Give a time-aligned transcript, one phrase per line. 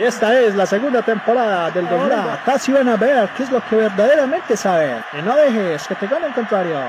[0.00, 2.38] Y esta es la segunda temporada del doblado.
[2.46, 5.04] Casi van a ver qué es lo que verdaderamente saben.
[5.12, 6.80] Y no dejes que te gane el contrario.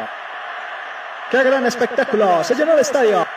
[1.29, 2.41] ¡Qué gran espectáculo!
[2.41, 3.27] Se llenó el estadio.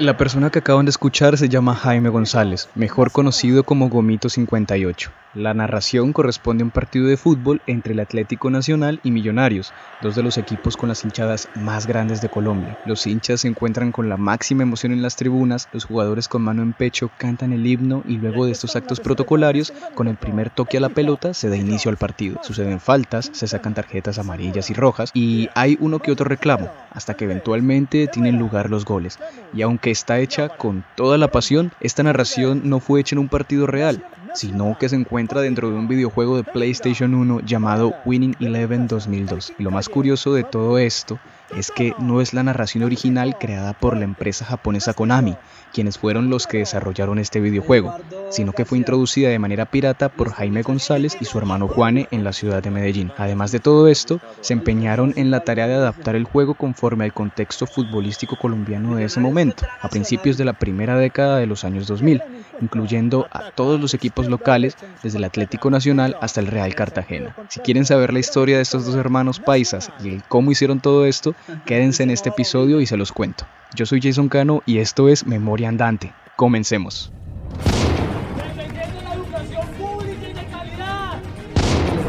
[0.00, 5.12] La persona que acaban de escuchar se llama Jaime González, mejor conocido como Gomito 58.
[5.34, 10.14] La narración corresponde a un partido de fútbol entre el Atlético Nacional y Millonarios, dos
[10.14, 12.78] de los equipos con las hinchadas más grandes de Colombia.
[12.86, 16.62] Los hinchas se encuentran con la máxima emoción en las tribunas, los jugadores con mano
[16.62, 20.76] en pecho cantan el himno y luego de estos actos protocolarios, con el primer toque
[20.76, 22.38] a la pelota se da inicio al partido.
[22.44, 27.14] Suceden faltas, se sacan tarjetas amarillas y rojas y hay uno que otro reclamo, hasta
[27.14, 29.18] que eventualmente tienen lugar los goles.
[29.52, 33.28] Y aunque está hecha con toda la pasión, esta narración no fue hecha en un
[33.28, 38.36] partido real, sino que se encuentra dentro de un videojuego de PlayStation 1 llamado Winning
[38.40, 39.52] Eleven 2002.
[39.58, 41.18] Y lo más curioso de todo esto
[41.56, 45.36] es que no es la narración original creada por la empresa japonesa Konami,
[45.72, 47.94] quienes fueron los que desarrollaron este videojuego,
[48.30, 52.22] sino que fue introducida de manera pirata por Jaime González y su hermano Juane en
[52.24, 53.12] la ciudad de Medellín.
[53.18, 57.12] Además de todo esto, se empeñaron en la tarea de adaptar el juego conforme al
[57.12, 61.86] contexto futbolístico colombiano de ese momento, a principios de la primera década de los años
[61.86, 62.22] 2000,
[62.60, 67.34] incluyendo a todos los equipos locales, desde el Atlético Nacional hasta el Real Cartagena.
[67.48, 71.04] Si quieren saber la historia de estos dos hermanos paisas y el cómo hicieron todo
[71.06, 71.34] esto,
[71.66, 73.46] quédense en este episodio y se los cuento.
[73.74, 76.12] Yo soy Jason Cano y esto es Memoria Andante.
[76.36, 77.12] Comencemos.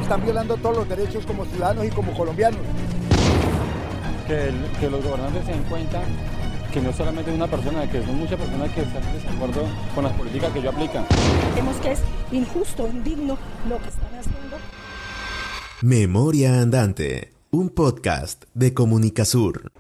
[0.06, 2.62] están violando todos los derechos como ciudadanos y como colombianos.
[4.28, 6.04] Que, que los gobernantes se den cuenta
[6.72, 10.14] que no solamente una persona, que son muchas personas que están en desacuerdo con las
[10.14, 11.06] políticas que ellos aplican.
[11.56, 14.58] Vemos que es injusto, indigno lo que están haciendo.
[15.82, 19.72] Memoria Andante, un podcast de Comunicasur.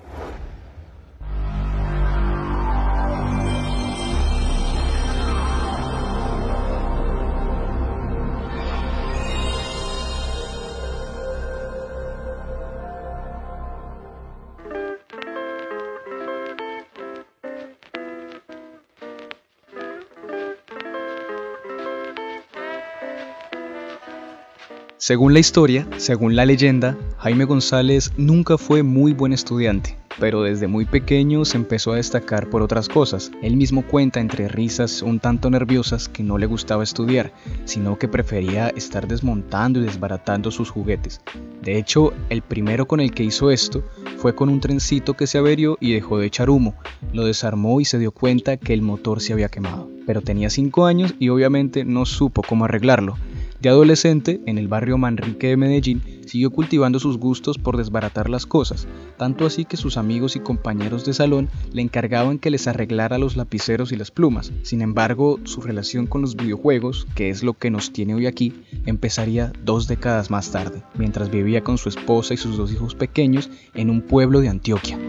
[24.98, 30.68] Según la historia, según la leyenda, Jaime González nunca fue muy buen estudiante, pero desde
[30.68, 33.32] muy pequeño se empezó a destacar por otras cosas.
[33.42, 38.08] Él mismo cuenta entre risas un tanto nerviosas que no le gustaba estudiar, sino que
[38.08, 41.20] prefería estar desmontando y desbaratando sus juguetes.
[41.64, 43.84] De hecho, el primero con el que hizo esto
[44.18, 46.76] fue con un trencito que se averió y dejó de echar humo.
[47.12, 49.90] Lo desarmó y se dio cuenta que el motor se había quemado.
[50.06, 53.18] Pero tenía 5 años y obviamente no supo cómo arreglarlo.
[53.62, 58.46] De adolescente, en el barrio Manrique de Medellín, siguió cultivando sus gustos por desbaratar las
[58.46, 63.18] cosas, tanto así que sus amigos y compañeros de salón le encargaban que les arreglara
[63.18, 64.52] los lapiceros y las plumas.
[64.64, 68.54] Sin embargo, su relación con los videojuegos, que es lo que nos tiene hoy aquí,
[68.86, 73.50] empezaría dos décadas más tarde, mientras vivía con su esposa y sus dos hijos pequeños
[73.74, 75.00] en un pueblo de Antioquia.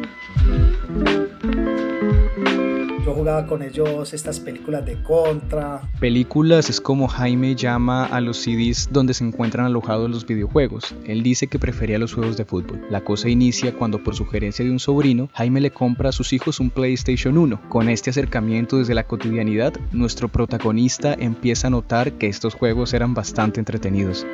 [3.26, 5.82] Con ellos estas películas de contra.
[5.98, 10.94] Películas es como Jaime llama a los CDs donde se encuentran alojados los videojuegos.
[11.04, 12.86] Él dice que prefería los juegos de fútbol.
[12.88, 16.60] La cosa inicia cuando por sugerencia de un sobrino, Jaime le compra a sus hijos
[16.60, 17.68] un PlayStation 1.
[17.68, 23.12] Con este acercamiento desde la cotidianidad, nuestro protagonista empieza a notar que estos juegos eran
[23.12, 24.24] bastante entretenidos.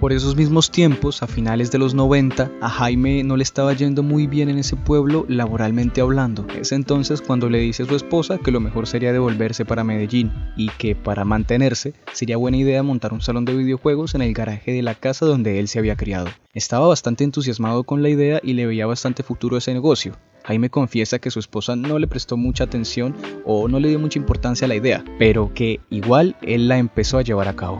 [0.00, 4.02] Por esos mismos tiempos, a finales de los 90, a Jaime no le estaba yendo
[4.02, 6.46] muy bien en ese pueblo laboralmente hablando.
[6.58, 10.32] Es entonces cuando le dice a su esposa que lo mejor sería devolverse para Medellín
[10.56, 14.72] y que para mantenerse sería buena idea montar un salón de videojuegos en el garaje
[14.72, 16.28] de la casa donde él se había criado.
[16.54, 20.16] Estaba bastante entusiasmado con la idea y le veía bastante futuro a ese negocio.
[20.44, 24.18] Jaime confiesa que su esposa no le prestó mucha atención o no le dio mucha
[24.18, 27.76] importancia a la idea, pero que igual él la empezó a llevar a cabo.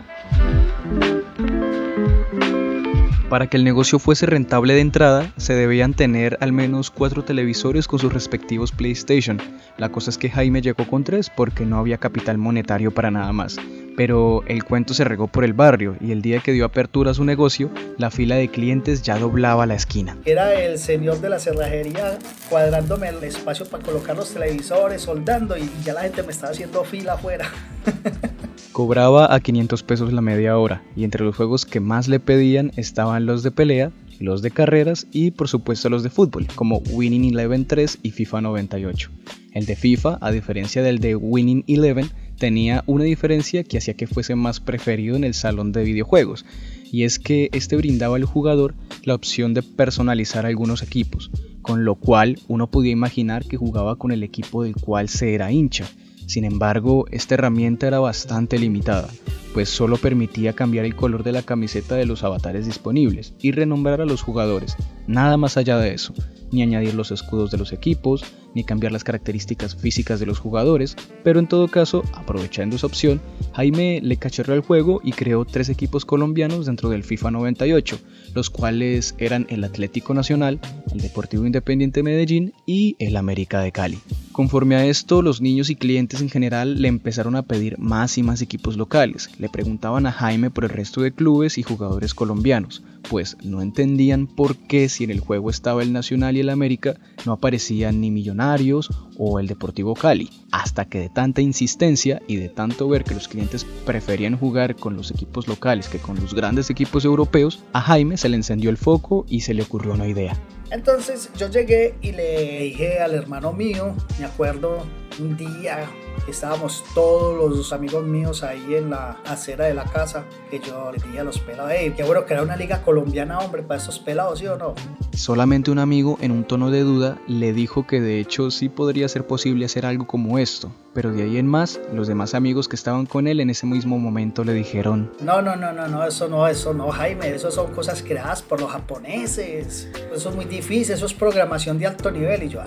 [3.30, 7.86] Para que el negocio fuese rentable de entrada, se debían tener al menos cuatro televisores
[7.86, 9.40] con sus respectivos PlayStation.
[9.78, 13.32] La cosa es que Jaime llegó con tres porque no había capital monetario para nada
[13.32, 13.56] más.
[13.96, 17.14] Pero el cuento se regó por el barrio y el día que dio apertura a
[17.14, 20.18] su negocio, la fila de clientes ya doblaba la esquina.
[20.24, 22.18] Era el señor de la cerrajería
[22.48, 26.82] cuadrándome el espacio para colocar los televisores, soldando y ya la gente me estaba haciendo
[26.82, 27.48] fila afuera.
[28.80, 32.72] Cobraba a 500 pesos la media hora y entre los juegos que más le pedían
[32.76, 37.26] estaban los de pelea, los de carreras y por supuesto los de fútbol, como Winning
[37.26, 39.10] Eleven 3 y FIFA 98.
[39.52, 44.06] El de FIFA, a diferencia del de Winning Eleven, tenía una diferencia que hacía que
[44.06, 46.46] fuese más preferido en el salón de videojuegos,
[46.90, 48.74] y es que este brindaba al jugador
[49.04, 51.30] la opción de personalizar algunos equipos.
[51.60, 55.52] con lo cual uno podía imaginar que jugaba con el equipo del cual se era
[55.52, 55.86] hincha.
[56.30, 59.08] Sin embargo, esta herramienta era bastante limitada,
[59.52, 64.00] pues solo permitía cambiar el color de la camiseta de los avatares disponibles y renombrar
[64.00, 64.76] a los jugadores,
[65.08, 66.14] nada más allá de eso,
[66.52, 68.22] ni añadir los escudos de los equipos,
[68.54, 73.20] ni cambiar las características físicas de los jugadores, pero en todo caso, aprovechando esa opción,
[73.54, 77.98] Jaime le cacharró el juego y creó tres equipos colombianos dentro del FIFA 98,
[78.36, 80.60] los cuales eran el Atlético Nacional,
[80.92, 83.98] el Deportivo Independiente Medellín y el América de Cali.
[84.32, 88.22] Conforme a esto, los niños y clientes en general le empezaron a pedir más y
[88.22, 89.28] más equipos locales.
[89.38, 94.28] Le preguntaban a Jaime por el resto de clubes y jugadores colombianos, pues no entendían
[94.28, 96.94] por qué si en el juego estaba el Nacional y el América
[97.26, 98.88] no aparecían ni Millonarios
[99.18, 103.26] o el Deportivo Cali, hasta que de tanta insistencia y de tanto ver que los
[103.26, 108.16] clientes preferían jugar con los equipos locales que con los grandes equipos europeos, a Jaime
[108.16, 110.40] se le encendió el foco y se le ocurrió una idea.
[110.70, 114.86] Entonces yo llegué y le dije al hermano mío, me acuerdo
[115.18, 115.88] un día
[116.28, 120.98] estábamos todos los amigos míos ahí en la acera de la casa, que yo le
[120.98, 123.98] dije a los pelados, hey, qué bueno que era una liga colombiana, hombre, para estos
[123.98, 124.74] pelados, ¿sí o no?
[125.12, 129.08] Solamente un amigo, en un tono de duda, le dijo que de hecho sí podría
[129.08, 132.76] ser posible hacer algo como esto, pero de ahí en más, los demás amigos que
[132.76, 136.28] estaban con él en ese mismo momento le dijeron, no, no, no, no, no, eso
[136.28, 140.94] no, eso no, Jaime, eso son cosas creadas por los japoneses, eso es muy difícil,
[140.94, 142.66] eso es programación de alto nivel, y yo, ah.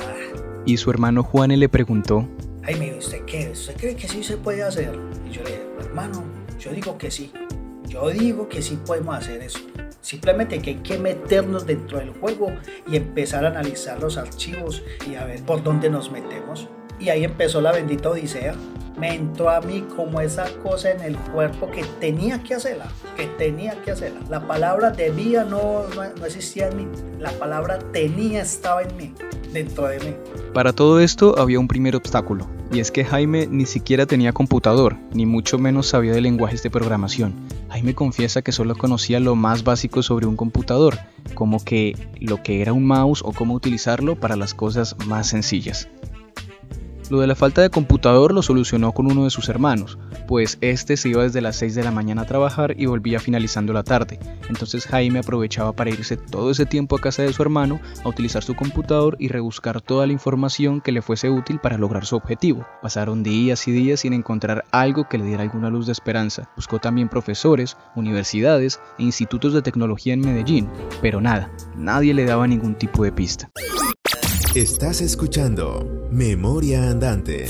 [0.66, 2.28] Y su hermano Juan le preguntó,
[2.64, 3.50] Jaime, ¿usted qué?
[3.50, 4.98] ¿Usted cree que sí se puede hacer?
[5.28, 6.24] Y yo le dije, hermano,
[6.58, 7.30] yo digo que sí.
[7.90, 9.60] Yo digo que sí podemos hacer eso.
[10.00, 12.54] Simplemente que hay que meternos dentro del juego
[12.90, 16.70] y empezar a analizar los archivos y a ver por dónde nos metemos.
[17.04, 18.56] Y ahí empezó la bendita odisea.
[18.98, 23.26] Me entró a mí como esa cosa en el cuerpo que tenía que hacerla, que
[23.26, 24.22] tenía que hacerla.
[24.30, 26.88] La palabra debía no, no, no existía en mí,
[27.20, 29.14] la palabra tenía estaba en mí,
[29.52, 30.16] dentro de mí.
[30.54, 34.96] Para todo esto había un primer obstáculo, y es que Jaime ni siquiera tenía computador,
[35.12, 37.34] ni mucho menos sabía de lenguajes de programación.
[37.70, 41.00] Jaime confiesa que solo conocía lo más básico sobre un computador,
[41.34, 45.90] como que lo que era un mouse o cómo utilizarlo para las cosas más sencillas.
[47.10, 49.98] Lo de la falta de computador lo solucionó con uno de sus hermanos,
[50.28, 53.74] pues este se iba desde las 6 de la mañana a trabajar y volvía finalizando
[53.74, 54.20] la tarde.
[54.50, 58.44] Entonces Jaime aprovechaba para irse todo ese tiempo a casa de su hermano a utilizar
[58.44, 62.66] su computador y rebuscar toda la información que le fuese útil para lograr su objetivo.
[62.82, 66.50] Pasaron días y días sin encontrar algo que le diera alguna luz de esperanza.
[66.56, 70.70] Buscó también profesores, universidades e institutos de tecnología en Medellín,
[71.02, 73.52] pero nada, nadie le daba ningún tipo de pista.
[74.56, 77.48] Estás escuchando Memoria Andante.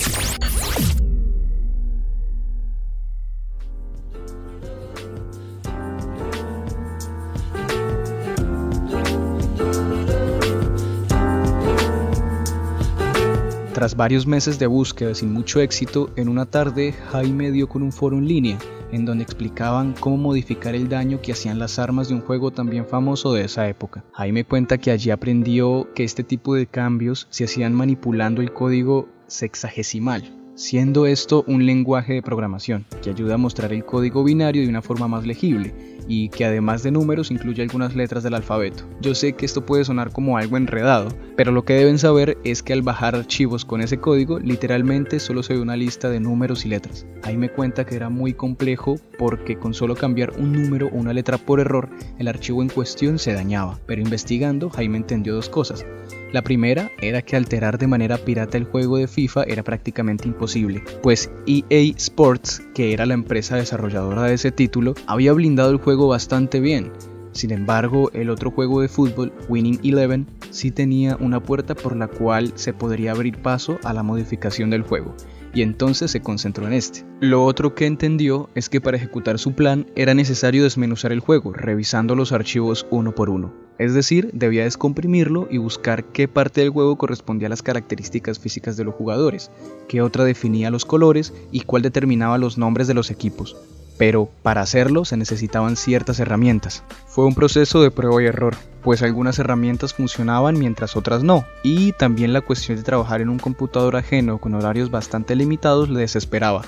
[13.73, 17.91] Tras varios meses de búsqueda sin mucho éxito, en una tarde Jaime dio con un
[17.91, 18.57] foro en línea
[18.93, 22.85] en donde explicaban cómo modificar el daño que hacían las armas de un juego también
[22.85, 24.03] famoso de esa época.
[24.13, 29.09] Jaime cuenta que allí aprendió que este tipo de cambios se hacían manipulando el código
[29.27, 34.69] sexagesimal, siendo esto un lenguaje de programación que ayuda a mostrar el código binario de
[34.69, 35.73] una forma más legible
[36.07, 38.83] y que además de números incluye algunas letras del alfabeto.
[39.01, 42.61] Yo sé que esto puede sonar como algo enredado, pero lo que deben saber es
[42.61, 46.65] que al bajar archivos con ese código literalmente solo se ve una lista de números
[46.65, 47.05] y letras.
[47.23, 51.13] Ahí me cuenta que era muy complejo porque con solo cambiar un número o una
[51.13, 51.89] letra por error
[52.19, 55.85] el archivo en cuestión se dañaba, pero investigando Jaime entendió dos cosas.
[56.33, 60.83] La primera era que alterar de manera pirata el juego de FIFA era prácticamente imposible,
[61.03, 66.07] pues EA Sports, que era la empresa desarrolladora de ese título, había blindado el juego
[66.07, 66.91] bastante bien.
[67.33, 72.07] Sin embargo, el otro juego de fútbol, Winning Eleven, sí tenía una puerta por la
[72.07, 75.15] cual se podría abrir paso a la modificación del juego,
[75.51, 77.03] y entonces se concentró en este.
[77.21, 81.53] Lo otro que entendió es que para ejecutar su plan era necesario desmenuzar el juego,
[81.53, 83.51] revisando los archivos uno por uno.
[83.79, 88.77] Es decir, debía descomprimirlo y buscar qué parte del juego correspondía a las características físicas
[88.77, 89.49] de los jugadores,
[89.87, 93.57] qué otra definía los colores y cuál determinaba los nombres de los equipos.
[93.97, 96.83] Pero para hacerlo se necesitaban ciertas herramientas.
[97.07, 101.91] Fue un proceso de prueba y error, pues algunas herramientas funcionaban mientras otras no, y
[101.93, 106.63] también la cuestión de trabajar en un computador ajeno con horarios bastante limitados le desesperaba.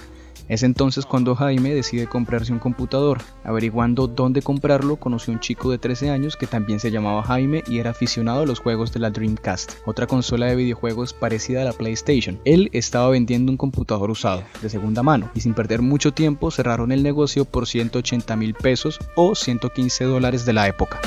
[0.48, 3.20] Es entonces cuando Jaime decide comprarse un computador.
[3.44, 7.64] Averiguando dónde comprarlo, conoció a un chico de 13 años que también se llamaba Jaime
[7.68, 11.66] y era aficionado a los juegos de la Dreamcast, otra consola de videojuegos parecida a
[11.66, 12.40] la PlayStation.
[12.46, 16.92] Él estaba vendiendo un computador usado, de segunda mano, y sin perder mucho tiempo cerraron
[16.92, 21.00] el negocio por 180 mil pesos o 115 dólares de la época.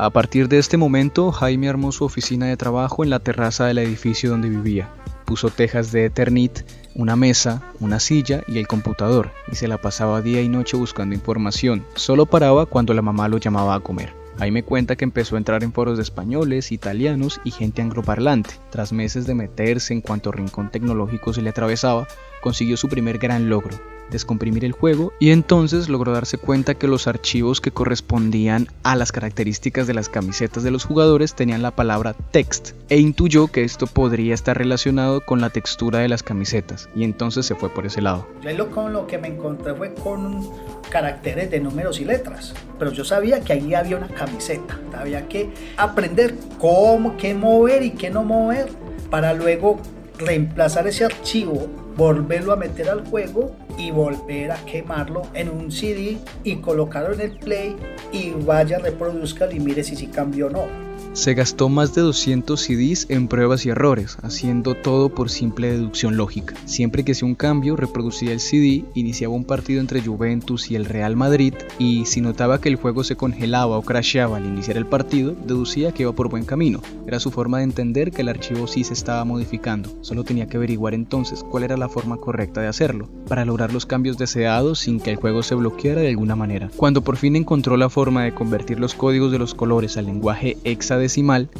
[0.00, 3.78] A partir de este momento, Jaime armó su oficina de trabajo en la terraza del
[3.78, 4.88] edificio donde vivía.
[5.28, 6.60] Puso tejas de Eternit,
[6.94, 11.14] una mesa, una silla y el computador, y se la pasaba día y noche buscando
[11.14, 11.84] información.
[11.96, 14.14] Solo paraba cuando la mamá lo llamaba a comer.
[14.38, 18.54] Ahí me cuenta que empezó a entrar en foros de españoles, italianos y gente angloparlante.
[18.70, 22.08] Tras meses de meterse en cuanto rincón tecnológico se le atravesaba,
[22.40, 23.76] consiguió su primer gran logro,
[24.10, 29.12] descomprimir el juego y entonces logró darse cuenta que los archivos que correspondían a las
[29.12, 33.86] características de las camisetas de los jugadores tenían la palabra text e intuyó que esto
[33.86, 38.02] podría estar relacionado con la textura de las camisetas y entonces se fue por ese
[38.02, 38.26] lado.
[38.42, 40.48] Yo lo, con lo que me encontré fue con
[40.90, 45.50] caracteres de números y letras, pero yo sabía que ahí había una camiseta, había que
[45.76, 48.68] aprender cómo, qué mover y qué no mover
[49.10, 49.80] para luego
[50.18, 56.16] reemplazar ese archivo, volverlo a meter al juego y volver a quemarlo en un CD
[56.44, 57.74] y colocarlo en el play
[58.12, 60.87] y vaya, reproduzca y mire si sí cambió o no.
[61.18, 66.16] Se gastó más de 200 CDs en pruebas y errores, haciendo todo por simple deducción
[66.16, 66.54] lógica.
[66.64, 70.84] Siempre que hacía un cambio, reproducía el CD, iniciaba un partido entre Juventus y el
[70.84, 74.86] Real Madrid y si notaba que el juego se congelaba o crasheaba al iniciar el
[74.86, 76.82] partido, deducía que iba por buen camino.
[77.04, 79.90] Era su forma de entender que el archivo sí se estaba modificando.
[80.02, 83.86] Solo tenía que averiguar entonces cuál era la forma correcta de hacerlo, para lograr los
[83.86, 86.70] cambios deseados sin que el juego se bloqueara de alguna manera.
[86.76, 90.56] Cuando por fin encontró la forma de convertir los códigos de los colores al lenguaje
[90.62, 91.07] hexadecimal,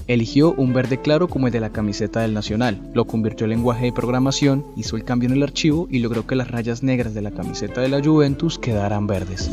[0.06, 3.86] eligió un verde claro como el de la camiseta del Nacional, lo convirtió en lenguaje
[3.86, 7.22] de programación, hizo el cambio en el archivo y logró que las rayas negras de
[7.22, 9.50] la camiseta de la Juventus quedaran verdes.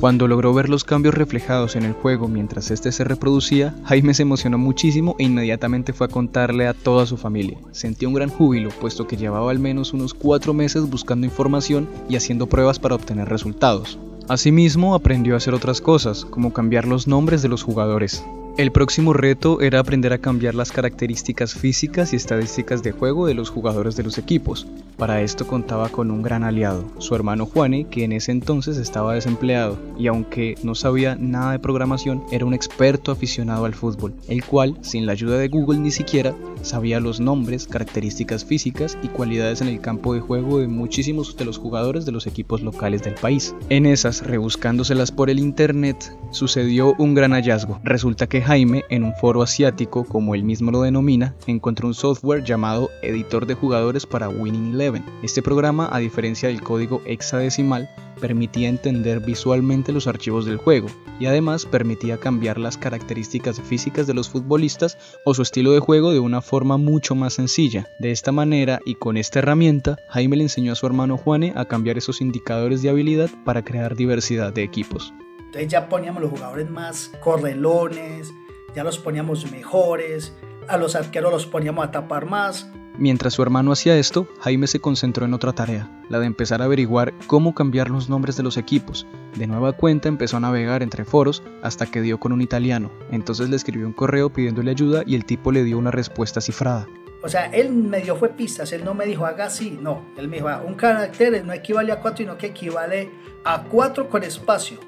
[0.00, 4.22] Cuando logró ver los cambios reflejados en el juego mientras este se reproducía, Jaime se
[4.22, 7.58] emocionó muchísimo e inmediatamente fue a contarle a toda su familia.
[7.72, 12.14] Sentía un gran júbilo, puesto que llevaba al menos unos cuatro meses buscando información y
[12.14, 13.98] haciendo pruebas para obtener resultados.
[14.28, 18.22] Asimismo, aprendió a hacer otras cosas, como cambiar los nombres de los jugadores.
[18.58, 23.34] El próximo reto era aprender a cambiar las características físicas y estadísticas de juego de
[23.34, 24.66] los jugadores de los equipos.
[24.96, 29.14] Para esto contaba con un gran aliado, su hermano Juane, que en ese entonces estaba
[29.14, 34.44] desempleado y aunque no sabía nada de programación, era un experto aficionado al fútbol, el
[34.44, 39.60] cual, sin la ayuda de Google ni siquiera, sabía los nombres, características físicas y cualidades
[39.60, 43.14] en el campo de juego de muchísimos de los jugadores de los equipos locales del
[43.14, 43.54] país.
[43.68, 47.80] En esas, rebuscándoselas por el internet, sucedió un gran hallazgo.
[47.82, 52.44] Resulta que Jaime, en un foro asiático, como él mismo lo denomina, encontró un software
[52.44, 55.04] llamado Editor de Jugadores para Winning Eleven.
[55.22, 60.88] Este programa, a diferencia del código hexadecimal, permitía entender visualmente los archivos del juego
[61.20, 66.12] y además permitía cambiar las características físicas de los futbolistas o su estilo de juego
[66.12, 67.86] de una forma mucho más sencilla.
[67.98, 71.64] De esta manera y con esta herramienta, Jaime le enseñó a su hermano Juane a
[71.64, 75.12] cambiar esos indicadores de habilidad para crear diversidad de equipos.
[75.48, 78.34] Entonces ya poníamos los jugadores más correlones,
[78.76, 80.34] ya los poníamos mejores,
[80.68, 82.70] a los arqueros los poníamos a tapar más.
[82.98, 86.66] Mientras su hermano hacía esto, Jaime se concentró en otra tarea, la de empezar a
[86.66, 89.06] averiguar cómo cambiar los nombres de los equipos.
[89.36, 92.90] De nueva cuenta empezó a navegar entre foros hasta que dio con un italiano.
[93.10, 96.86] Entonces le escribió un correo pidiéndole ayuda y el tipo le dio una respuesta cifrada.
[97.22, 100.04] O sea, él me dio fue pistas, él no me dijo haga así, no.
[100.16, 103.10] Él me dijo, ah, un carácter no equivale a cuatro, sino que equivale
[103.44, 104.78] a cuatro con espacio.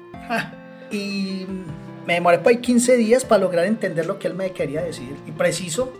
[0.91, 1.45] Y
[2.05, 5.15] me demoré por ahí 15 días para lograr entender lo que él me quería decir.
[5.25, 5.93] Y preciso,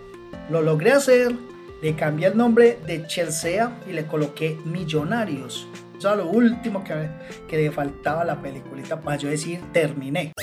[0.49, 1.35] lo logré hacer.
[1.81, 5.67] Le cambié el nombre de Chelsea y le coloqué Millonarios.
[5.97, 7.09] Eso era lo último que,
[7.47, 10.33] que le faltaba a la peliculita para yo decir terminé.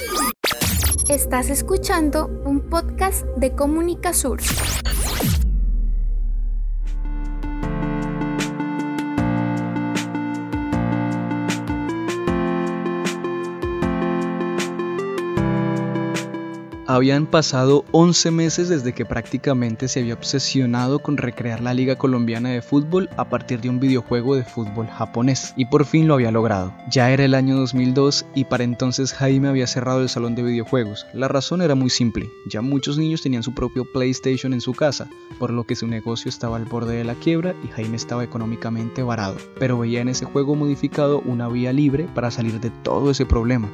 [1.09, 4.41] Estás escuchando un podcast de Comunica Sur.
[16.91, 22.49] Habían pasado 11 meses desde que prácticamente se había obsesionado con recrear la Liga Colombiana
[22.49, 26.31] de Fútbol a partir de un videojuego de fútbol japonés, y por fin lo había
[26.31, 26.73] logrado.
[26.91, 31.07] Ya era el año 2002 y para entonces Jaime había cerrado el salón de videojuegos.
[31.13, 35.11] La razón era muy simple, ya muchos niños tenían su propio PlayStation en su casa,
[35.39, 39.03] por lo que su negocio estaba al borde de la quiebra y Jaime estaba económicamente
[39.03, 43.27] varado, pero veía en ese juego modificado una vía libre para salir de todo ese
[43.27, 43.69] problema.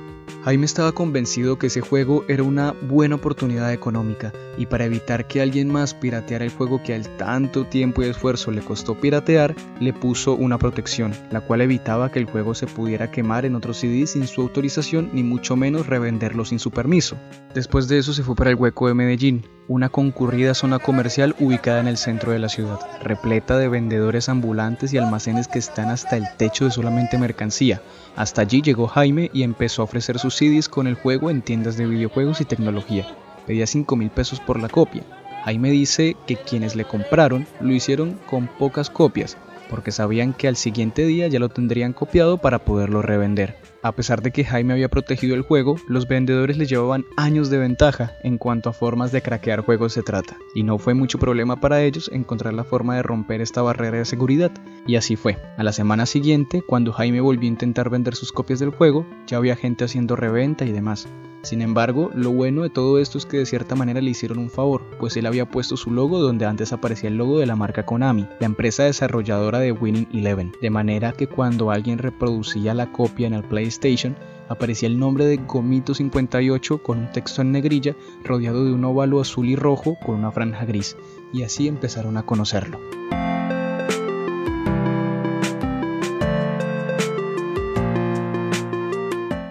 [0.44, 5.40] Jaime estaba convencido que ese juego era una buena oportunidad económica, y para evitar que
[5.40, 9.92] alguien más pirateara el juego que al tanto tiempo y esfuerzo le costó piratear, le
[9.92, 14.12] puso una protección, la cual evitaba que el juego se pudiera quemar en otros CDs
[14.12, 17.16] sin su autorización ni mucho menos revenderlo sin su permiso.
[17.54, 21.80] Después de eso se fue para el hueco de Medellín, una concurrida zona comercial ubicada
[21.80, 26.16] en el centro de la ciudad, repleta de vendedores ambulantes y almacenes que están hasta
[26.16, 27.80] el techo de solamente mercancía.
[28.16, 31.76] Hasta allí llegó Jaime y empezó a ofrecer sus CDs con el juego en tiendas
[31.76, 33.06] de videojuegos y tecnología
[33.46, 35.02] pedía 5 mil pesos por la copia.
[35.44, 39.36] Jaime dice que quienes le compraron lo hicieron con pocas copias,
[39.68, 43.56] porque sabían que al siguiente día ya lo tendrían copiado para poderlo revender.
[43.82, 47.58] A pesar de que Jaime había protegido el juego, los vendedores le llevaban años de
[47.58, 51.60] ventaja en cuanto a formas de craquear juegos se trata, y no fue mucho problema
[51.60, 54.52] para ellos encontrar la forma de romper esta barrera de seguridad,
[54.86, 55.36] y así fue.
[55.58, 59.36] A la semana siguiente, cuando Jaime volvió a intentar vender sus copias del juego, ya
[59.36, 61.06] había gente haciendo reventa y demás.
[61.44, 64.48] Sin embargo, lo bueno de todo esto es que de cierta manera le hicieron un
[64.48, 67.84] favor, pues él había puesto su logo donde antes aparecía el logo de la marca
[67.84, 73.26] Konami, la empresa desarrolladora de Winning Eleven, de manera que cuando alguien reproducía la copia
[73.26, 74.16] en el PlayStation,
[74.48, 79.46] aparecía el nombre de Gomito58 con un texto en negrilla rodeado de un óvalo azul
[79.46, 80.96] y rojo con una franja gris,
[81.30, 82.80] y así empezaron a conocerlo.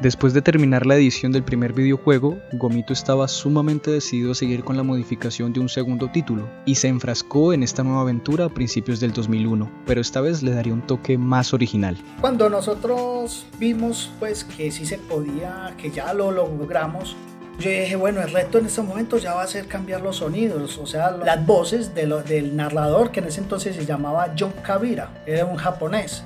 [0.03, 4.75] Después de terminar la edición del primer videojuego, Gomito estaba sumamente decidido a seguir con
[4.75, 8.99] la modificación de un segundo título, y se enfrascó en esta nueva aventura a principios
[8.99, 11.95] del 2001, pero esta vez le daría un toque más original.
[12.19, 17.15] Cuando nosotros vimos pues que sí se podía, que ya lo logramos,
[17.57, 20.79] yo dije, bueno, el reto en estos momentos ya va a ser cambiar los sonidos,
[20.79, 25.23] o sea, las voces de del narrador, que en ese entonces se llamaba John Kabira,
[25.25, 26.25] era un japonés.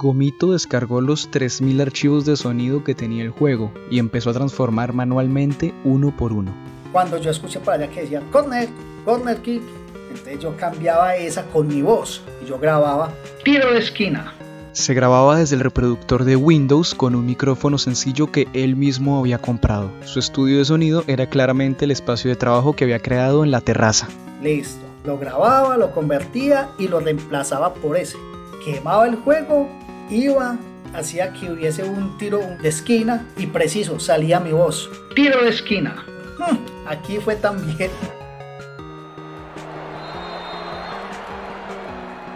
[0.00, 4.94] Gomito descargó los 3000 archivos de sonido que tenía el juego y empezó a transformar
[4.94, 6.54] manualmente uno por uno.
[6.90, 8.70] Cuando yo escuché para allá que decía corner,
[9.04, 9.62] corner kick,
[10.08, 13.12] entonces yo cambiaba esa con mi voz y yo grababa
[13.44, 14.32] tiro de esquina.
[14.72, 19.36] Se grababa desde el reproductor de Windows con un micrófono sencillo que él mismo había
[19.36, 19.90] comprado.
[20.06, 23.60] Su estudio de sonido era claramente el espacio de trabajo que había creado en la
[23.60, 24.08] terraza.
[24.42, 28.16] Listo, lo grababa, lo convertía y lo reemplazaba por ese.
[28.64, 29.68] Quemaba el juego
[30.10, 30.58] iba,
[30.94, 34.90] hacía que hubiese un tiro de esquina y preciso, salía mi voz.
[35.14, 36.04] Tiro de esquina.
[36.38, 36.56] Hmm,
[36.88, 37.90] aquí fue también.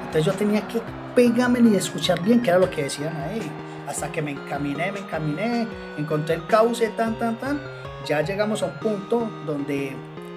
[0.06, 0.80] Entonces yo tenía que
[1.14, 3.42] pegarme y escuchar bien qué era lo que decían ahí.
[3.88, 5.66] Hasta que me encaminé, me encaminé,
[5.98, 7.60] encontré el cauce, tan, tan, tan.
[8.06, 9.94] Ya llegamos a un punto donde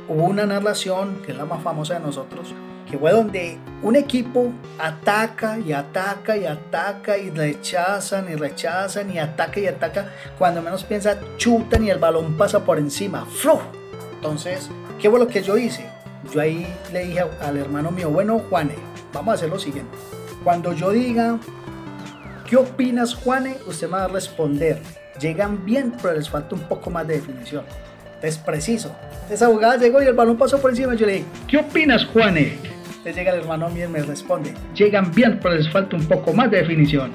[0.07, 2.53] hubo una narración, que es la más famosa de nosotros,
[2.89, 9.19] que fue donde un equipo ataca y ataca y ataca y rechazan y rechazan y
[9.19, 10.11] ataca y ataca.
[10.37, 13.25] Cuando menos piensa, chutan y el balón pasa por encima.
[13.25, 13.59] ¡Flu!
[14.15, 14.69] Entonces,
[14.99, 15.85] ¿qué fue lo que yo hice?
[16.33, 18.75] Yo ahí le dije al hermano mío, bueno, Juane,
[19.13, 19.95] vamos a hacer lo siguiente.
[20.43, 21.37] Cuando yo diga,
[22.49, 23.57] ¿qué opinas, Juane?
[23.67, 24.81] Usted me va a responder.
[25.19, 27.63] Llegan bien, pero les falta un poco más de definición.
[28.21, 28.95] Es preciso.
[29.29, 30.95] Esa jugada llegó y el balón pasó por encima.
[30.95, 32.76] Yo le dije, ¿qué opinas, Juane?
[33.13, 36.49] Llega el hermano mío y me responde, llegan bien, pero les falta un poco más
[36.51, 37.11] de definición.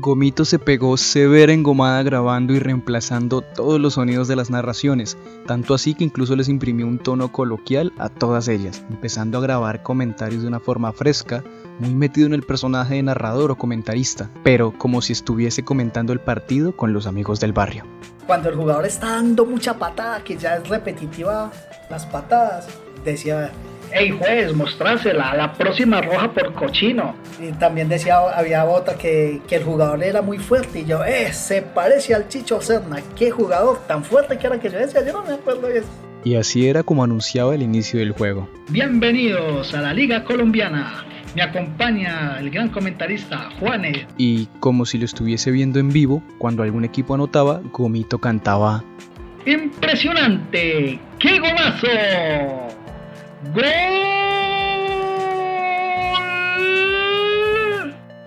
[0.00, 5.74] Gomito se pegó severa engomada grabando y reemplazando todos los sonidos de las narraciones, tanto
[5.74, 10.42] así que incluso les imprimió un tono coloquial a todas ellas, empezando a grabar comentarios
[10.42, 11.42] de una forma fresca,
[11.80, 16.20] muy metido en el personaje de narrador o comentarista, pero como si estuviese comentando el
[16.20, 17.84] partido con los amigos del barrio.
[18.26, 21.50] Cuando el jugador está dando mucha patada, que ya es repetitiva
[21.90, 22.68] las patadas,
[23.04, 23.50] decía,
[23.92, 27.14] hey juez, mostrásela, la próxima roja por cochino.
[27.40, 31.32] Y también decía, había otra que, que el jugador era muy fuerte y yo, eh,
[31.32, 35.12] se parece al Chicho Serna, qué jugador tan fuerte que era que yo decía, yo
[35.12, 35.88] no me acuerdo de eso.
[36.24, 38.48] Y así era como anunciaba el inicio del juego.
[38.68, 41.04] Bienvenidos a la Liga Colombiana.
[41.34, 44.06] Me acompaña el gran comentarista Juanes.
[44.16, 48.82] Y como si lo estuviese viendo en vivo, cuando algún equipo anotaba, Gomito cantaba.
[49.46, 50.98] ¡Impresionante!
[51.18, 51.86] ¡Qué golazo!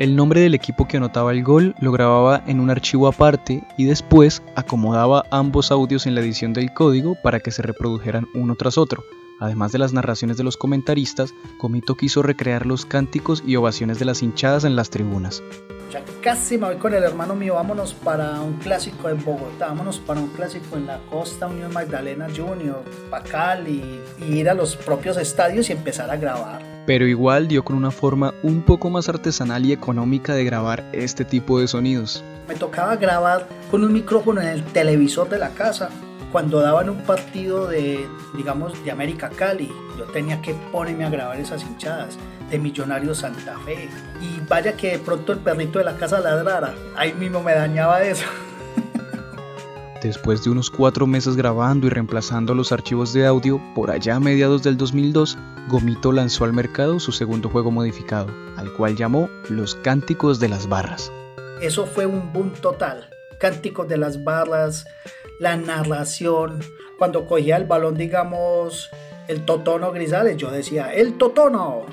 [0.01, 3.85] El nombre del equipo que anotaba el gol lo grababa en un archivo aparte y
[3.85, 8.79] después acomodaba ambos audios en la edición del código para que se reprodujeran uno tras
[8.79, 9.03] otro.
[9.39, 14.05] Además de las narraciones de los comentaristas, Comito quiso recrear los cánticos y ovaciones de
[14.05, 15.43] las hinchadas en las tribunas.
[15.91, 19.99] Ya casi me voy con el hermano mío, vámonos para un clásico en Bogotá, vámonos
[19.99, 24.75] para un clásico en la costa, Unión Magdalena Junior, Pacal y, y ir a los
[24.75, 29.08] propios estadios y empezar a grabar pero igual dio con una forma un poco más
[29.08, 32.21] artesanal y económica de grabar este tipo de sonidos.
[32.49, 35.89] Me tocaba grabar con un micrófono en el televisor de la casa.
[36.34, 41.39] Cuando daban un partido de, digamos, de América Cali, yo tenía que ponerme a grabar
[41.39, 42.17] esas hinchadas
[42.49, 43.88] de Millonarios Santa Fe.
[44.19, 46.73] Y vaya que de pronto el perrito de la casa ladrara.
[46.97, 48.25] Ahí mismo me dañaba eso.
[50.01, 54.19] Después de unos cuatro meses grabando y reemplazando los archivos de audio, por allá a
[54.19, 55.37] mediados del 2002,
[55.69, 60.67] Gomito lanzó al mercado su segundo juego modificado, al cual llamó Los Cánticos de las
[60.67, 61.11] Barras.
[61.61, 63.11] Eso fue un boom total.
[63.39, 64.87] Cánticos de las Barras,
[65.39, 66.61] la narración.
[66.97, 68.89] Cuando cogía el balón, digamos,
[69.27, 71.85] el Totono Grisales, yo decía, el Totono.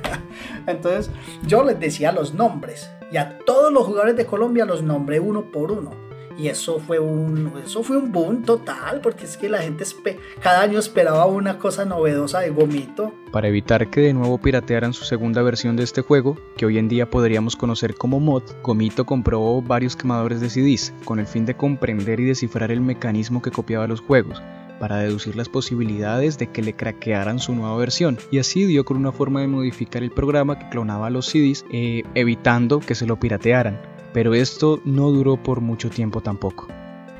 [0.66, 1.10] Entonces
[1.46, 5.52] yo les decía los nombres y a todos los jugadores de Colombia los nombré uno
[5.52, 6.11] por uno
[6.42, 9.84] y eso fue un, eso fue un boom total, porque es que la gente
[10.42, 13.12] cada año esperaba una cosa novedosa de Gomito.
[13.30, 16.88] Para evitar que de nuevo piratearan su segunda versión de este juego, que hoy en
[16.88, 21.56] día podríamos conocer como mod, Gomito compró varios quemadores de CDs, con el fin de
[21.56, 24.42] comprender y descifrar el mecanismo que copiaba los juegos
[24.80, 28.96] para deducir las posibilidades de que le craquearan su nueva versión y así dio con
[28.96, 33.20] una forma de modificar el programa que clonaba los CDs eh, evitando que se lo
[33.20, 36.68] piratearan pero esto no duró por mucho tiempo tampoco.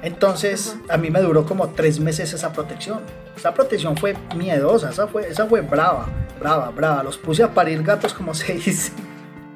[0.02, 3.00] Entonces, a mí me duró como tres meses esa protección.
[3.36, 6.08] Esa protección fue miedosa, esa fue, esa fue brava,
[6.40, 7.02] brava, brava.
[7.04, 8.92] Los puse a parir gatos como se dice.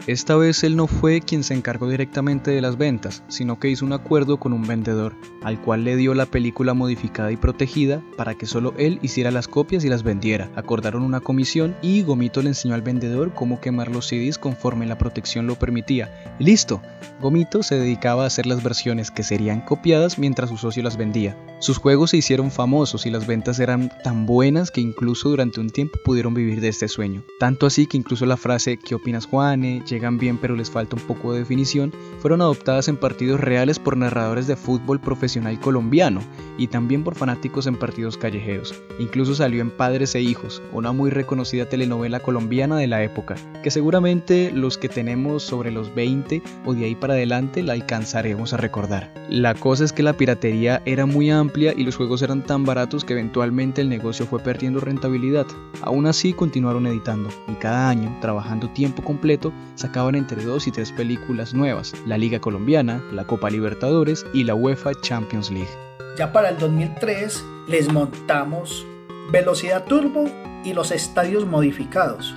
[0.07, 3.85] Esta vez él no fue quien se encargó directamente de las ventas, sino que hizo
[3.85, 8.37] un acuerdo con un vendedor, al cual le dio la película modificada y protegida para
[8.37, 10.49] que solo él hiciera las copias y las vendiera.
[10.55, 14.97] Acordaron una comisión y Gomito le enseñó al vendedor cómo quemar los CDs conforme la
[14.97, 16.37] protección lo permitía.
[16.39, 16.81] Listo,
[17.21, 21.37] Gomito se dedicaba a hacer las versiones que serían copiadas mientras su socio las vendía.
[21.59, 25.71] Sus juegos se hicieron famosos y las ventas eran tan buenas que incluso durante un
[25.71, 27.25] tiempo pudieron vivir de este sueño.
[27.41, 29.83] Tanto así que incluso la frase ¿qué opinas Juane?
[29.97, 33.97] Llegan bien pero les falta un poco de definición, fueron adoptadas en partidos reales por
[33.97, 36.21] narradores de fútbol profesional colombiano
[36.59, 38.75] y también por fanáticos en partidos callejeros.
[38.99, 43.71] Incluso salió en Padres e Hijos, una muy reconocida telenovela colombiana de la época, que
[43.71, 48.59] seguramente los que tenemos sobre los 20 o de ahí para adelante la alcanzaremos a
[48.59, 49.13] recordar.
[49.29, 53.05] La cosa es que la piratería era muy amplia y los juegos eran tan baratos
[53.05, 55.47] que eventualmente el negocio fue perdiendo rentabilidad.
[55.83, 59.53] Aún así continuaron editando y cada año, trabajando tiempo completo,
[59.87, 64.57] sacaban entre dos y tres películas nuevas, la Liga Colombiana, la Copa Libertadores y la
[64.57, 65.71] UEFA Champions League.
[66.19, 68.85] Ya para el 2003 les montamos
[69.31, 70.25] Velocidad Turbo
[70.65, 72.35] y los estadios modificados.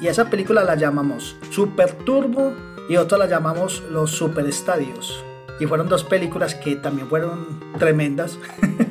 [0.00, 2.54] Y esa película la llamamos Super Turbo
[2.88, 5.22] y otra la llamamos Los Super Estadios.
[5.60, 8.38] Y fueron dos películas que también fueron tremendas.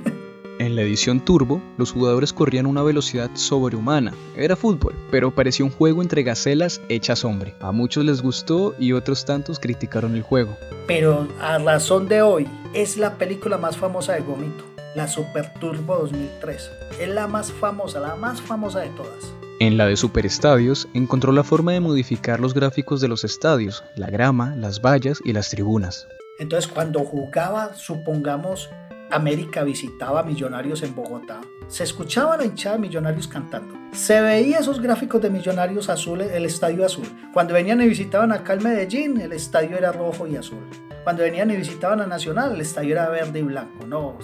[0.75, 4.13] En la edición Turbo, los jugadores corrían a una velocidad sobrehumana.
[4.35, 7.55] Era fútbol, pero parecía un juego entre gacelas hechas hombre.
[7.61, 10.57] A muchos les gustó y otros tantos criticaron el juego.
[10.85, 15.95] Pero a razón de hoy, es la película más famosa de Gomito, la Super Turbo
[15.95, 16.69] 2003.
[16.99, 19.33] Es la más famosa, la más famosa de todas.
[19.61, 24.07] En la de Superestadios encontró la forma de modificar los gráficos de los estadios, la
[24.07, 26.05] grama, las vallas y las tribunas.
[26.37, 28.69] Entonces cuando jugaba, supongamos,
[29.11, 33.75] América visitaba Millonarios en Bogotá, se escuchaba la hinchada de Millonarios cantando.
[33.91, 37.07] Se veía esos gráficos de Millonarios azules, el estadio azul.
[37.33, 40.63] Cuando venían y visitaban acá el Medellín, el estadio era rojo y azul.
[41.03, 43.85] Cuando venían y visitaban a Nacional, el estadio era verde y blanco.
[43.85, 44.17] No,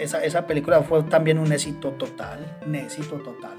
[0.00, 3.56] esa, esa película fue también un éxito total, un éxito total.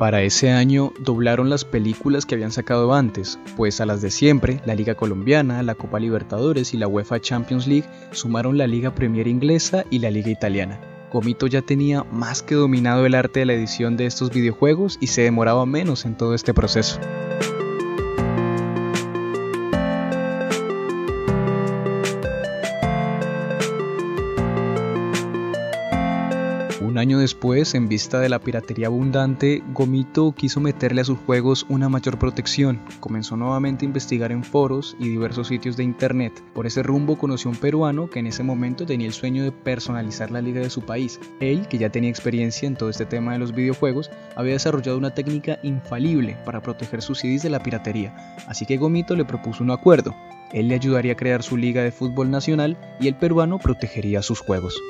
[0.00, 4.62] Para ese año doblaron las películas que habían sacado antes, pues a las de siempre,
[4.64, 9.28] la Liga Colombiana, la Copa Libertadores y la UEFA Champions League sumaron la Liga Premier
[9.28, 10.80] Inglesa y la Liga Italiana.
[11.12, 15.08] Gomito ya tenía más que dominado el arte de la edición de estos videojuegos y
[15.08, 16.98] se demoraba menos en todo este proceso.
[27.10, 31.88] Año después, en vista de la piratería abundante, Gomito quiso meterle a sus juegos una
[31.88, 32.78] mayor protección.
[33.00, 36.40] Comenzó nuevamente a investigar en foros y diversos sitios de internet.
[36.54, 39.50] Por ese rumbo conoció a un peruano que en ese momento tenía el sueño de
[39.50, 41.18] personalizar la liga de su país.
[41.40, 45.12] Él, que ya tenía experiencia en todo este tema de los videojuegos, había desarrollado una
[45.12, 48.36] técnica infalible para proteger sus CDs de la piratería.
[48.46, 50.14] Así que Gomito le propuso un acuerdo.
[50.52, 54.38] Él le ayudaría a crear su liga de fútbol nacional y el peruano protegería sus
[54.38, 54.80] juegos.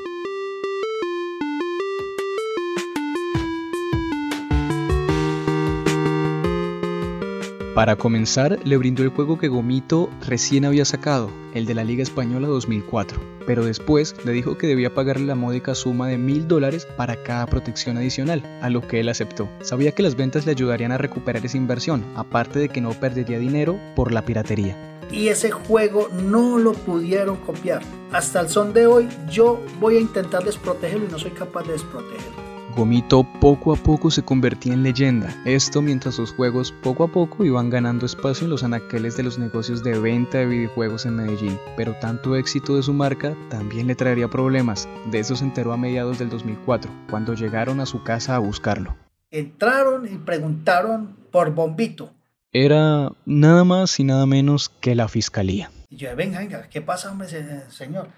[7.81, 12.03] Para comenzar, le brindó el juego que Gomito recién había sacado, el de la Liga
[12.03, 16.87] Española 2004, pero después le dijo que debía pagarle la módica suma de mil dólares
[16.99, 19.49] para cada protección adicional, a lo que él aceptó.
[19.63, 23.39] Sabía que las ventas le ayudarían a recuperar esa inversión, aparte de que no perdería
[23.39, 24.77] dinero por la piratería.
[25.11, 27.81] Y ese juego no lo pudieron copiar.
[28.13, 31.73] Hasta el son de hoy yo voy a intentar desprotegerlo y no soy capaz de
[31.73, 32.50] desprotegerlo.
[32.77, 37.45] Gomito poco a poco se convertía en leyenda, esto mientras sus juegos poco a poco
[37.45, 41.59] iban ganando espacio en los anaqueles de los negocios de venta de videojuegos en Medellín,
[41.77, 45.77] pero tanto éxito de su marca también le traería problemas, de eso se enteró a
[45.77, 48.97] mediados del 2004, cuando llegaron a su casa a buscarlo.
[49.33, 52.13] Entraron y preguntaron por Bombito.
[52.53, 55.71] Era nada más y nada menos que la fiscalía.
[55.89, 57.29] Y yo, venga, venga, ¿qué pasa, hombre,
[57.69, 58.11] señor?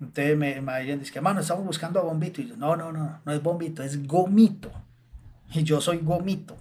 [0.00, 2.40] Entonces me, me dice que, mano, estamos buscando a Bombito.
[2.40, 4.70] Y yo, no, no, no, no es Bombito, es Gomito.
[5.52, 6.56] Y yo soy Gomito.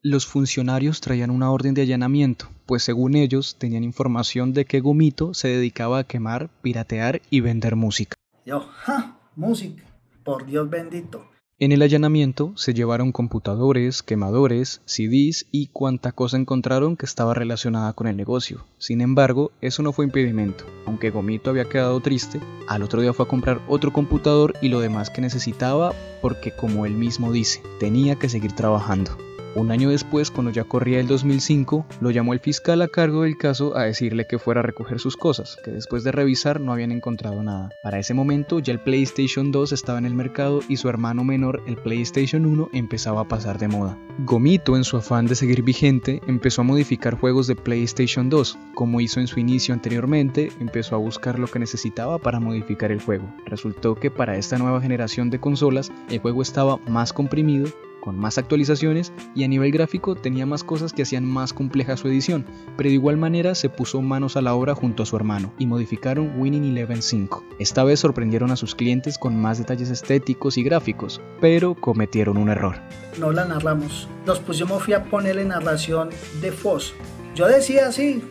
[0.00, 5.32] Los funcionarios traían una orden de allanamiento, pues según ellos tenían información de que Gomito
[5.32, 8.16] se dedicaba a quemar, piratear y vender música.
[8.44, 9.84] Yo, ja, música,
[10.24, 11.31] por Dios bendito.
[11.62, 17.92] En el allanamiento se llevaron computadores, quemadores, CDs y cuanta cosa encontraron que estaba relacionada
[17.92, 18.66] con el negocio.
[18.78, 20.64] Sin embargo, eso no fue impedimento.
[20.86, 24.80] Aunque Gomito había quedado triste, al otro día fue a comprar otro computador y lo
[24.80, 29.16] demás que necesitaba porque como él mismo dice, tenía que seguir trabajando.
[29.54, 33.36] Un año después, cuando ya corría el 2005, lo llamó el fiscal a cargo del
[33.36, 36.90] caso a decirle que fuera a recoger sus cosas, que después de revisar no habían
[36.90, 37.68] encontrado nada.
[37.82, 41.62] Para ese momento ya el PlayStation 2 estaba en el mercado y su hermano menor,
[41.66, 43.98] el PlayStation 1, empezaba a pasar de moda.
[44.20, 48.58] Gomito, en su afán de seguir vigente, empezó a modificar juegos de PlayStation 2.
[48.74, 53.02] Como hizo en su inicio anteriormente, empezó a buscar lo que necesitaba para modificar el
[53.02, 53.28] juego.
[53.44, 57.68] Resultó que para esta nueva generación de consolas, el juego estaba más comprimido
[58.02, 62.08] con más actualizaciones y a nivel gráfico tenía más cosas que hacían más compleja su
[62.08, 62.44] edición,
[62.76, 65.66] pero de igual manera se puso manos a la obra junto a su hermano y
[65.66, 67.44] modificaron Winning Eleven 5.
[67.60, 72.48] Esta vez sorprendieron a sus clientes con más detalles estéticos y gráficos, pero cometieron un
[72.48, 72.74] error.
[73.18, 76.10] No la narramos, nos pusimos a ponerle narración
[76.40, 76.94] de Foss.
[77.36, 78.22] Yo decía así,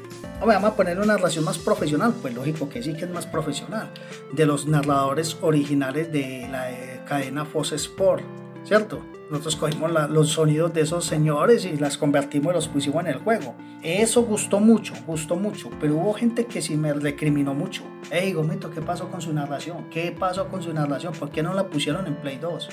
[0.45, 3.89] vamos a poner una narración más profesional, pues lógico que sí que es más profesional,
[4.33, 8.23] de los narradores originales de la eh, cadena Foss Sport,
[8.65, 9.01] ¿cierto?
[9.31, 13.19] Nosotros cogimos los sonidos de esos señores y las convertimos y los pusimos en el
[13.19, 13.55] juego.
[13.81, 17.83] Eso gustó mucho, gustó mucho, pero hubo gente que sí me recriminó mucho.
[18.11, 19.89] Hey, Gomito, ¿qué pasó con su narración?
[19.89, 21.13] ¿Qué pasó con su narración?
[21.13, 22.67] ¿Por qué no la pusieron en Play 2?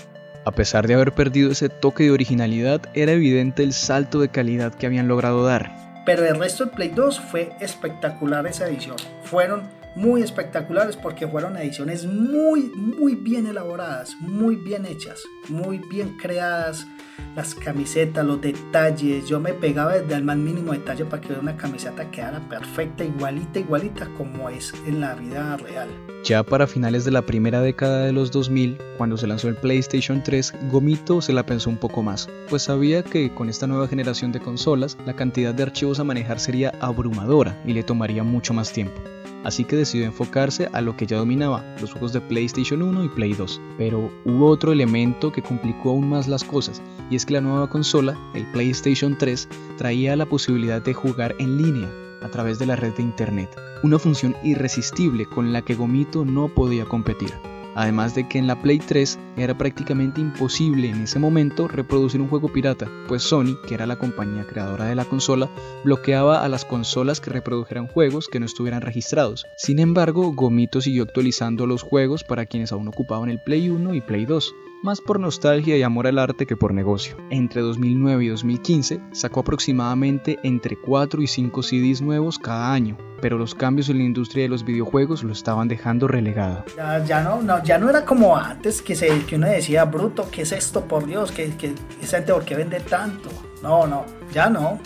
[0.47, 4.75] A pesar de haber perdido ese toque de originalidad, era evidente el salto de calidad
[4.75, 6.03] que habían logrado dar.
[6.07, 8.97] Pero el resto de Play 2 fue espectacular esa edición.
[9.23, 16.16] Fueron muy espectaculares porque fueron ediciones muy, muy bien elaboradas, muy bien hechas, muy bien
[16.16, 16.87] creadas.
[17.34, 21.56] Las camisetas, los detalles, yo me pegaba desde el más mínimo detalle para que una
[21.56, 25.88] camiseta quedara perfecta, igualita, igualita como es en la vida real.
[26.22, 30.22] Ya para finales de la primera década de los 2000, cuando se lanzó el PlayStation
[30.22, 34.30] 3, Gomito se la pensó un poco más, pues sabía que con esta nueva generación
[34.30, 38.72] de consolas, la cantidad de archivos a manejar sería abrumadora y le tomaría mucho más
[38.72, 39.00] tiempo
[39.44, 43.09] así que decidió enfocarse a lo que ya dominaba, los juegos de PlayStation 1 y
[43.09, 43.61] Play 2.
[43.77, 47.68] Pero hubo otro elemento que complicó aún más las cosas, y es que la nueva
[47.68, 51.90] consola, el PlayStation 3, traía la posibilidad de jugar en línea
[52.22, 53.51] a través de la red de Internet,
[53.83, 57.33] una función irresistible con la que Gomito no podía competir.
[57.79, 62.27] Además de que en la Play 3 era prácticamente imposible en ese momento reproducir un
[62.27, 65.49] juego pirata, pues Sony, que era la compañía creadora de la consola,
[65.85, 69.47] bloqueaba a las consolas que reprodujeran juegos que no estuvieran registrados.
[69.57, 74.01] Sin embargo, Gomito siguió actualizando los juegos para quienes aún ocupaban el Play 1 y
[74.01, 77.17] Play 2 más por nostalgia y amor al arte que por negocio.
[77.31, 83.38] Entre 2009 y 2015 sacó aproximadamente entre 4 y 5 CDs nuevos cada año, pero
[83.38, 86.64] los cambios en la industria de los videojuegos lo estaban dejando relegado.
[86.77, 90.53] Ya, no, ya no era como antes que, se, que uno decía, bruto, ¿qué es
[90.53, 90.85] esto?
[90.85, 93.31] Por Dios, ¿qué, qué, esa gente por qué vende tanto?
[93.62, 94.79] No, no, ya no.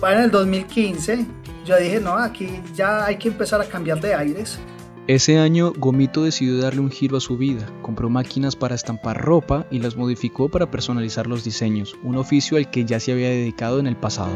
[0.00, 1.26] Para en el 2015
[1.64, 4.58] yo dije, no, aquí ya hay que empezar a cambiar de aires.
[5.06, 9.66] Ese año Gomito decidió darle un giro a su vida, compró máquinas para estampar ropa
[9.70, 13.80] y las modificó para personalizar los diseños, un oficio al que ya se había dedicado
[13.80, 14.32] en el pasado.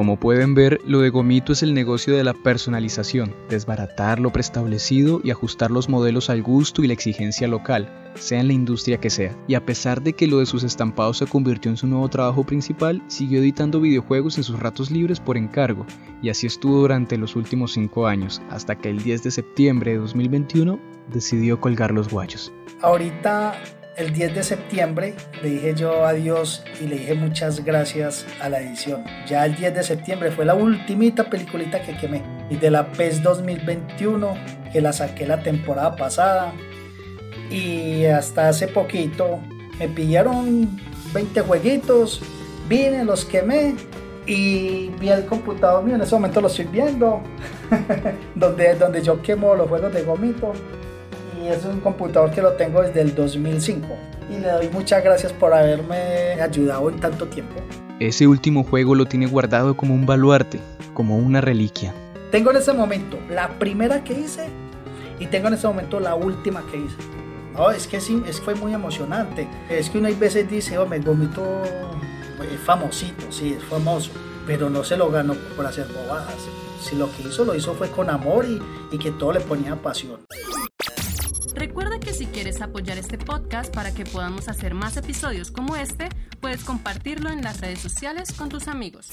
[0.00, 5.20] Como pueden ver, lo de Gomito es el negocio de la personalización, desbaratar lo preestablecido
[5.22, 9.10] y ajustar los modelos al gusto y la exigencia local, sea en la industria que
[9.10, 9.36] sea.
[9.46, 12.44] Y a pesar de que lo de sus estampados se convirtió en su nuevo trabajo
[12.44, 15.84] principal, siguió editando videojuegos en sus ratos libres por encargo,
[16.22, 19.98] y así estuvo durante los últimos 5 años, hasta que el 10 de septiembre de
[19.98, 20.80] 2021
[21.12, 22.50] decidió colgar los guayos.
[22.80, 23.52] Ahorita
[24.00, 28.60] el 10 de septiembre le dije yo adiós y le dije muchas gracias a la
[28.60, 29.04] edición.
[29.26, 32.22] Ya el 10 de septiembre fue la ultimita peliculita que quemé.
[32.48, 34.34] Y de la PES 2021,
[34.72, 36.54] que la saqué la temporada pasada.
[37.50, 39.40] Y hasta hace poquito
[39.78, 40.80] me pidieron
[41.12, 42.22] 20 jueguitos,
[42.68, 43.74] vine, los quemé
[44.26, 47.20] y vi el computador mío, en ese momento lo estoy viendo,
[48.34, 50.52] donde, donde yo quemo los juegos de gomito
[51.42, 53.86] y es un computador que lo tengo desde el 2005
[54.30, 57.54] y le doy muchas gracias por haberme ayudado en tanto tiempo.
[57.98, 60.60] Ese último juego lo tiene guardado como un baluarte,
[60.94, 61.94] como una reliquia.
[62.30, 64.48] Tengo en ese momento la primera que hice
[65.18, 66.96] y tengo en ese momento la última que hice.
[67.54, 69.48] No, es que sí, es fue muy emocionante.
[69.68, 71.42] Es que uno hay veces dice, oh, me gomito
[72.42, 74.10] es famosito, sí, es famoso,
[74.46, 76.34] pero no se lo ganó por hacer bobadas.
[76.80, 79.76] Si lo que hizo, lo hizo fue con amor y, y que todo le ponía
[79.76, 80.20] pasión.
[81.60, 86.08] Recuerda que si quieres apoyar este podcast para que podamos hacer más episodios como este,
[86.40, 89.10] puedes compartirlo en las redes sociales con tus amigos.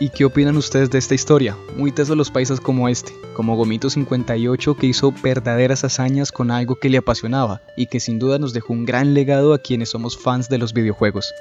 [0.00, 1.56] ¿Y qué opinan ustedes de esta historia?
[1.76, 6.74] Muy tesos los países como este, como Gomito 58 que hizo verdaderas hazañas con algo
[6.74, 10.18] que le apasionaba y que sin duda nos dejó un gran legado a quienes somos
[10.18, 11.32] fans de los videojuegos.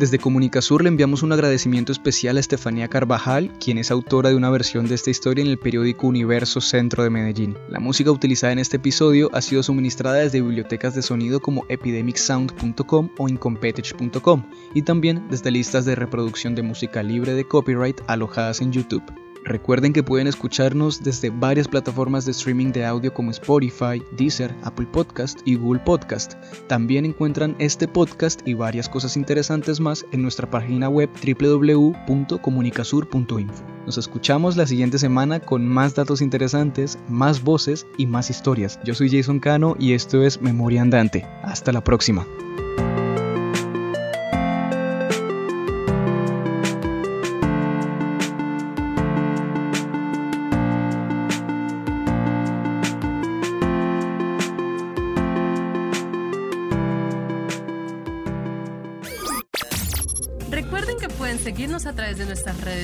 [0.00, 4.48] Desde Comunicasur le enviamos un agradecimiento especial a Estefanía Carvajal, quien es autora de una
[4.48, 7.58] versión de esta historia en el periódico Universo Centro de Medellín.
[7.68, 13.10] La música utilizada en este episodio ha sido suministrada desde bibliotecas de sonido como epidemicsound.com
[13.18, 18.72] o incompetech.com y también desde listas de reproducción de música libre de copyright alojadas en
[18.72, 19.02] YouTube.
[19.44, 24.86] Recuerden que pueden escucharnos desde varias plataformas de streaming de audio como Spotify, Deezer, Apple
[24.92, 26.34] Podcast y Google Podcast.
[26.68, 33.64] También encuentran este podcast y varias cosas interesantes más en nuestra página web www.comunicasur.info.
[33.86, 38.78] Nos escuchamos la siguiente semana con más datos interesantes, más voces y más historias.
[38.84, 41.26] Yo soy Jason Cano y esto es Memoria Andante.
[41.42, 42.26] Hasta la próxima.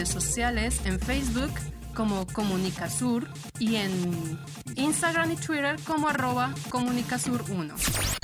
[0.09, 1.53] Sociales en Facebook
[1.95, 4.39] como Comunicasur y en
[4.77, 8.16] Instagram y Twitter como arroba Comunicasur1.